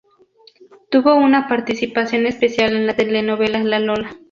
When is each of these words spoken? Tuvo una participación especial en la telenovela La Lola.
Tuvo 0.89 1.13
una 1.13 1.47
participación 1.47 2.25
especial 2.25 2.75
en 2.75 2.87
la 2.87 2.95
telenovela 2.95 3.63
La 3.63 3.77
Lola. 3.77 4.19